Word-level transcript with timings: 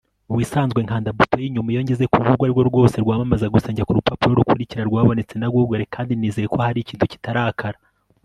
mubisanzwe 0.29 0.79
nkanda 0.85 1.15
buto 1.17 1.35
yinyuma 1.43 1.69
iyo 1.71 1.81
ngeze 1.83 2.03
kurubuga 2.11 2.41
urwo 2.43 2.43
arirwo 2.47 2.61
rwose 2.69 2.95
rwamamaza 3.03 3.51
Gusa 3.53 3.67
njya 3.71 3.85
kurupapuro 3.87 4.31
rukurikira 4.39 4.81
rwabonetse 4.89 5.35
na 5.37 5.47
Google 5.53 5.83
kandi 5.95 6.11
nizeye 6.15 6.47
ko 6.53 6.57
hari 6.65 6.79
ikintu 6.81 7.05
kitarakara 7.13 7.77